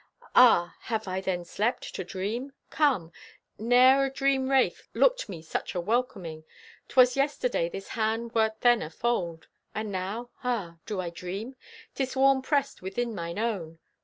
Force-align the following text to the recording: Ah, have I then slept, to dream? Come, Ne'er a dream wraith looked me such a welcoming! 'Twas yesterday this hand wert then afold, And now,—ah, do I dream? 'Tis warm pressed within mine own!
Ah, 0.33 0.75
have 0.79 1.07
I 1.07 1.21
then 1.21 1.45
slept, 1.45 1.93
to 1.93 2.03
dream? 2.03 2.53
Come, 2.71 3.11
Ne'er 3.59 4.05
a 4.05 4.09
dream 4.11 4.49
wraith 4.49 4.81
looked 4.95 5.29
me 5.29 5.43
such 5.43 5.75
a 5.75 5.79
welcoming! 5.79 6.43
'Twas 6.87 7.15
yesterday 7.15 7.69
this 7.69 7.89
hand 7.89 8.33
wert 8.33 8.61
then 8.61 8.81
afold, 8.81 9.47
And 9.75 9.91
now,—ah, 9.91 10.77
do 10.87 10.99
I 10.99 11.11
dream? 11.11 11.55
'Tis 11.93 12.15
warm 12.17 12.41
pressed 12.41 12.81
within 12.81 13.13
mine 13.13 13.37
own! 13.37 13.77